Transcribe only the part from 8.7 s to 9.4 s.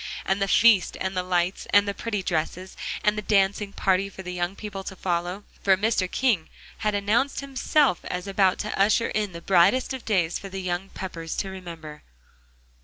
usher in